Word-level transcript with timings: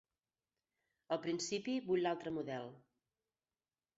Al 1.15 1.19
principi 1.25 1.75
vull 1.89 2.03
l'altre 2.05 2.35
model. 2.37 2.65